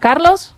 [0.00, 0.54] Carlos.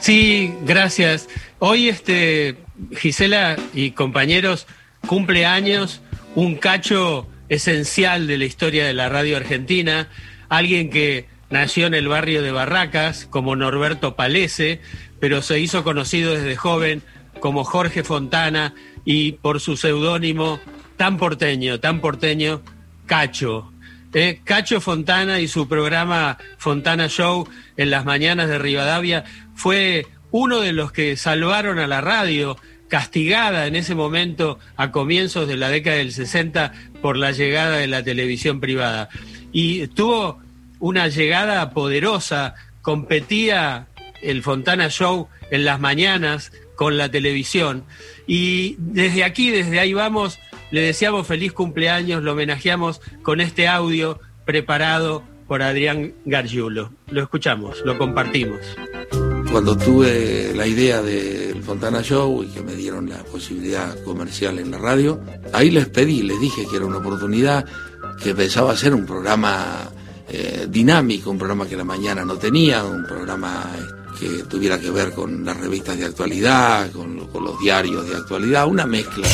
[0.00, 1.28] Sí, gracias.
[1.58, 2.56] Hoy, este,
[2.96, 4.66] Gisela y compañeros,
[5.06, 6.00] cumple años
[6.34, 10.08] un cacho esencial de la historia de la radio argentina,
[10.48, 14.80] alguien que nació en el barrio de Barracas como Norberto Palese,
[15.20, 17.02] pero se hizo conocido desde joven
[17.40, 18.74] como Jorge Fontana
[19.04, 20.60] y por su seudónimo
[20.96, 22.62] tan porteño, tan porteño,
[23.06, 23.73] Cacho.
[24.16, 29.24] Eh, Cacho Fontana y su programa Fontana Show en las mañanas de Rivadavia
[29.56, 32.56] fue uno de los que salvaron a la radio,
[32.88, 36.72] castigada en ese momento a comienzos de la década del 60
[37.02, 39.08] por la llegada de la televisión privada.
[39.52, 40.38] Y tuvo
[40.78, 43.88] una llegada poderosa, competía
[44.22, 47.84] el Fontana Show en las mañanas con la televisión.
[48.28, 50.38] Y desde aquí, desde ahí vamos,
[50.74, 56.90] le deseamos feliz cumpleaños, lo homenajeamos con este audio preparado por Adrián Gargiulo.
[57.10, 58.58] Lo escuchamos, lo compartimos.
[59.52, 64.72] Cuando tuve la idea del Fontana Show y que me dieron la posibilidad comercial en
[64.72, 65.20] la radio,
[65.52, 67.64] ahí les pedí, les dije que era una oportunidad,
[68.20, 69.88] que pensaba hacer un programa
[70.28, 73.64] eh, dinámico, un programa que la mañana no tenía, un programa
[74.18, 78.86] que tuviera que ver con las revistas de actualidad, con los diarios de actualidad, una
[78.86, 79.28] mezcla.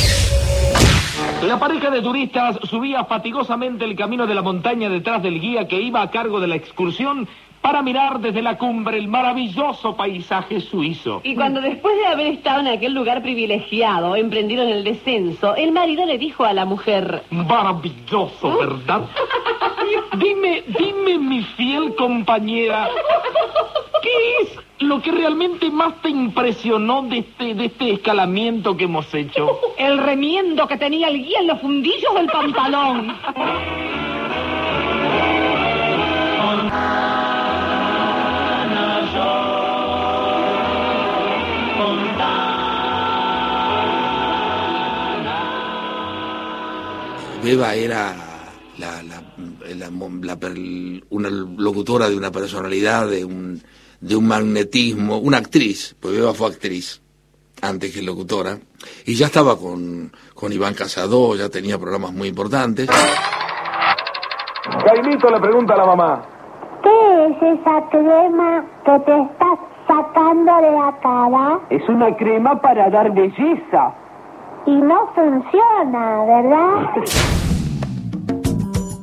[1.47, 5.81] La pareja de turistas subía fatigosamente el camino de la montaña detrás del guía que
[5.81, 7.27] iba a cargo de la excursión
[7.63, 11.23] para mirar desde la cumbre el maravilloso paisaje suizo.
[11.25, 15.73] Y cuando después de haber estado en aquel lugar privilegiado, emprendido en el descenso, el
[15.73, 17.23] marido le dijo a la mujer...
[17.31, 19.03] Maravilloso, ¿verdad?
[20.19, 22.89] dime, dime, mi fiel compañera,
[24.03, 29.13] ¿qué es lo que realmente más te impresionó de este, de este escalamiento que hemos
[29.15, 29.59] hecho?
[29.79, 33.17] El remiendo que tenía el guía en los fundillos del pantalón.
[47.43, 48.30] Beba era
[48.81, 49.23] la, la-
[49.77, 49.91] la-
[50.23, 50.57] la per-
[51.11, 53.63] una locutora de una personalidad, de un,
[54.01, 57.01] de un magnetismo, una actriz, pues Beba fue actriz
[57.63, 58.59] antes que locutora,
[59.05, 62.89] y ya estaba con, con Iván Casado, ya tenía programas muy importantes.
[64.85, 66.23] Jaimito le pregunta a la mamá.
[66.83, 71.61] ¿Qué es esa crema que te estás sacando de la cara?
[71.69, 73.95] Es una crema para dar belleza.
[74.67, 77.05] Y no funciona, ¿verdad?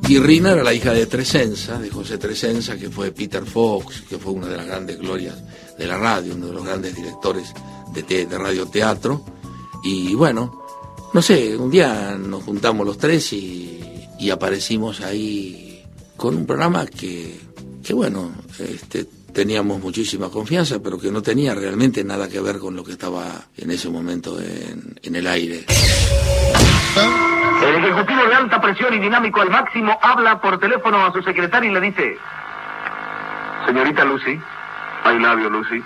[0.10, 4.18] Y Rina era la hija de Tresenza, de José Tresenza, que fue Peter Fox, que
[4.18, 5.36] fue una de las grandes glorias
[5.78, 7.54] de la radio, uno de los grandes directores
[7.94, 9.26] de, te- de radioteatro.
[9.84, 10.64] Y bueno,
[11.14, 13.84] no sé, un día nos juntamos los tres y,
[14.32, 15.84] aparecimos ahí
[16.16, 17.40] con un programa que,
[17.84, 22.76] que bueno, este, teníamos muchísima confianza, pero que no tenía realmente nada que ver con
[22.78, 25.66] lo que estaba en ese momento en, en el aire.
[27.78, 31.70] El ejecutivo de alta presión y dinámico al máximo habla por teléfono a su secretaria
[31.70, 32.18] y le dice:
[33.68, 34.42] Señorita Lucy,
[35.06, 35.84] love you, Lucy.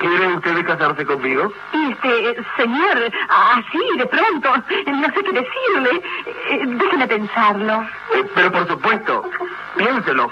[0.00, 1.52] ¿Quiere usted casarse conmigo?
[1.90, 4.54] Este, señor, así, de pronto,
[4.86, 6.02] no sé qué decirle.
[6.48, 7.82] Eh, Déjeme pensarlo.
[8.14, 9.28] Eh, pero por supuesto,
[9.76, 10.30] piénselo.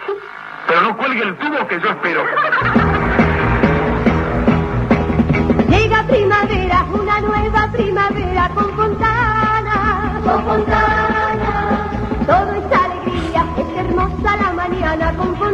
[0.67, 2.25] Pero no cuelgue el tubo que yo espero.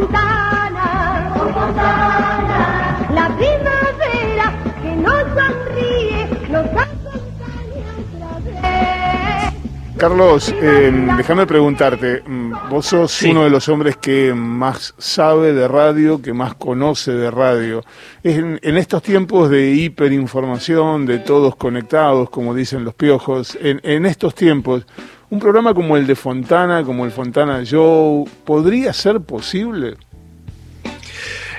[0.03, 3.07] Fontana, Fontana.
[3.13, 9.53] La primavera que nos sonríe, nos acompaña otra vez.
[9.97, 13.31] Carlos, eh, déjame preguntarte, mm, vos sos Sí.
[13.31, 17.81] uno de los hombres que más sabe de radio, que más conoce de radio.
[18.23, 24.05] En, en estos tiempos de hiperinformación, de todos conectados, como dicen los piojos, en, en
[24.05, 24.85] estos tiempos,
[25.33, 29.95] un programa como el de Fontana, como el Fontana Show, ¿podría ser posible?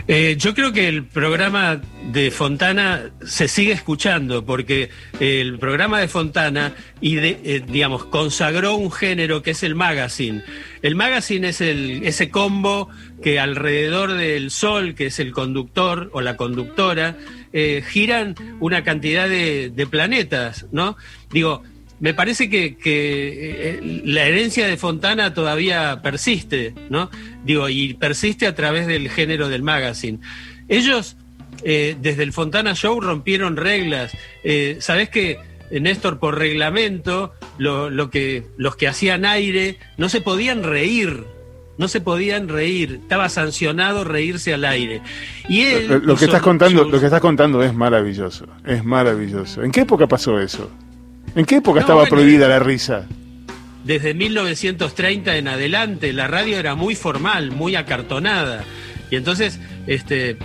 [0.06, 1.80] Eh, yo creo que el programa
[2.12, 8.92] de Fontana se sigue escuchando porque el programa de Fontana y eh, digamos consagró un
[8.92, 10.44] género que es el magazine.
[10.82, 12.90] El magazine es el, ese combo
[13.24, 17.16] que alrededor del sol, que es el conductor o la conductora,
[17.52, 20.96] eh, giran una cantidad de, de planetas, ¿no?
[21.32, 21.64] Digo,
[22.04, 22.90] me parece que, que,
[23.78, 27.10] eh, la herencia de Fontana todavía persiste, ¿no?
[27.44, 30.18] Digo, y persiste a través del género del magazine.
[30.68, 31.16] Ellos,
[31.64, 34.12] eh, desde el Fontana Show, rompieron reglas.
[34.44, 35.38] Eh, Sabés que,
[35.70, 41.24] eh, Néstor, por reglamento, lo, lo que, los que hacían aire no se podían reír.
[41.76, 45.00] no se podían reír, estaba sancionado reírse al aire.
[45.48, 48.84] Y él Lo, lo que estás contando, sus- lo que estás contando es maravilloso, es
[48.84, 49.60] maravilloso.
[49.64, 50.70] ¿En qué época pasó eso?
[51.34, 53.06] ¿En qué época No, estaba bueno, prohibida la risa?
[53.84, 58.64] desde 1930 en adelante la radio era muy formal, muy acartonada.
[59.10, 60.38] Y entonces, este,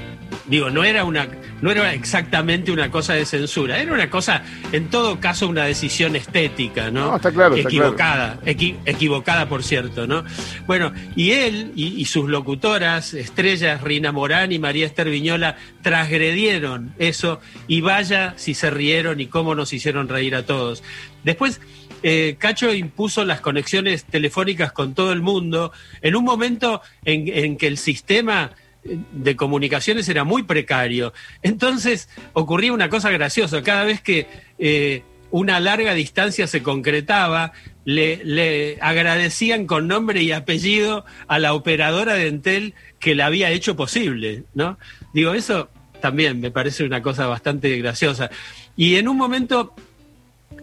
[0.47, 1.27] digo, no era una,
[1.61, 6.15] no era exactamente una cosa de censura, era una cosa, en todo caso, una decisión
[6.15, 7.11] estética, ¿no?
[7.11, 10.23] No, está claro, está equivocada, equi- equivocada, por cierto, ¿no?
[10.67, 16.93] Bueno, y él y, y sus locutoras, estrellas Rina Morán y María Esther Viñola, transgredieron
[16.97, 20.83] eso y vaya si se rieron y cómo nos hicieron reír a todos.
[21.23, 21.61] Después,
[22.01, 25.71] eh, Cacho impuso las conexiones telefónicas con todo el mundo
[26.01, 28.51] en un momento en, en que el sistema
[28.83, 31.13] de comunicaciones era muy precario.
[31.41, 33.61] Entonces ocurría una cosa graciosa.
[33.63, 34.27] Cada vez que
[34.57, 37.53] eh, una larga distancia se concretaba,
[37.85, 43.51] le, le agradecían con nombre y apellido a la operadora de Entel que la había
[43.51, 44.77] hecho posible, ¿no?
[45.13, 45.69] Digo, eso
[46.01, 48.29] también me parece una cosa bastante graciosa.
[48.75, 49.73] Y en un momento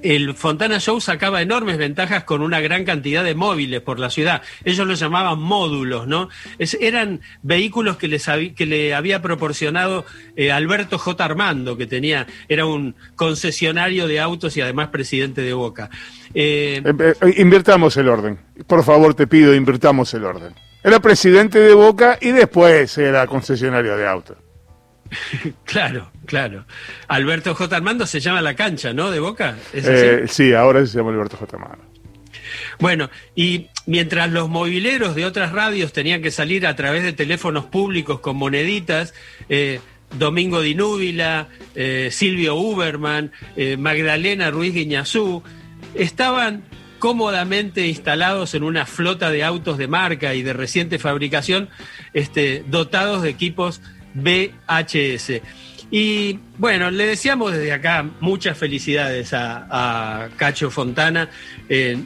[0.02, 4.42] el Fontana Show sacaba enormes ventajas con una gran cantidad de móviles por la ciudad.
[4.64, 6.28] Ellos los llamaban módulos, ¿no?
[6.58, 10.04] Es- eran vehículos que, les que le había proporcionado
[10.36, 11.24] eh, Alberto J.
[11.24, 15.90] Armando, que tenía, era un concesionario de autos y además presidente de Boca.
[16.34, 18.38] Eh, Eh, eh, invirtamos el orden.
[18.66, 20.54] Por favor, te pido, invirtamos el orden.
[20.82, 24.36] Era presidente de Boca y después era concesionario de autos.
[25.64, 26.64] claro, claro.
[27.08, 27.76] Alberto J.
[27.76, 29.10] Armando se llama la cancha, ¿no?
[29.10, 29.56] De Boca.
[29.72, 31.58] Eh, sí, ahora se llama Alberto J.
[31.58, 31.96] Mano.
[32.78, 37.66] Bueno, y mientras los mobileros de otras radios tenían que salir a través de teléfonos
[37.66, 39.14] públicos con moneditas,
[39.48, 39.80] eh,
[40.18, 45.42] Domingo Di Núbila, eh, Silvio Uberman, eh, Magdalena Ruiz Guiñazú,
[45.94, 46.64] estaban
[46.98, 51.68] cómodamente instalados en una flota de autos de marca y de reciente fabricación,
[52.14, 53.82] este, dotados de equipos
[54.16, 55.40] VHS.
[55.90, 61.30] Y bueno, le deseamos desde acá muchas felicidades a, Cacho Fontana.
[61.68, 61.96] Eh,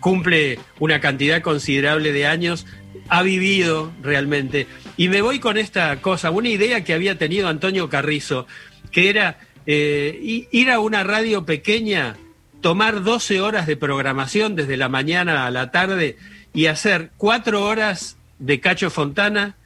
[0.00, 2.66] cumple una cantidad considerable de años,
[3.08, 4.66] ha vivido realmente.
[4.96, 8.46] Y me voy con esta cosa, una idea que había tenido Antonio Carrizo,
[8.90, 12.16] que era eh, ir a una radio pequeña,
[12.60, 16.16] tomar 12 horas de programación desde la mañana a la tarde
[16.54, 19.56] y hacer cuatro horas de Cacho Fontana,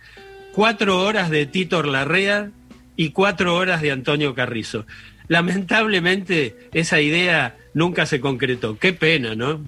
[0.52, 2.50] cuatro horas de Tito Larrea
[2.96, 4.86] y cuatro horas de Antonio Carrizo.
[5.28, 8.78] Lamentablemente esa idea nunca se concretó.
[8.78, 9.60] Qué pena, ¿no?